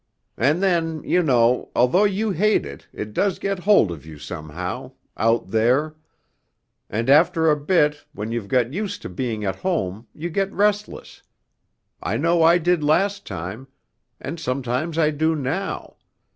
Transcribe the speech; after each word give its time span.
And 0.35 0.63
then, 0.63 1.03
you 1.03 1.21
know, 1.21 1.69
although 1.75 2.05
you 2.05 2.31
hate 2.31 2.65
it, 2.65 2.87
it 2.91 3.13
does 3.13 3.37
get 3.37 3.59
hold 3.59 3.91
of 3.91 4.03
you 4.03 4.17
somehow 4.17 4.93
out 5.15 5.51
there... 5.51 5.93
and 6.89 7.07
after 7.07 7.51
a 7.51 7.55
bit, 7.55 8.03
when 8.11 8.31
you've 8.31 8.47
got 8.47 8.73
used 8.73 9.03
to 9.03 9.09
being 9.09 9.45
at 9.45 9.57
home 9.57 10.07
you 10.15 10.31
get 10.31 10.51
restless.... 10.51 11.21
I 12.01 12.17
know 12.17 12.41
I 12.41 12.57
did 12.57 12.83
last 12.83 13.27
time, 13.27 13.67
and 14.19 14.39
sometimes 14.39 14.97
I 14.97 15.11
do 15.11 15.35
now.... 15.35 15.97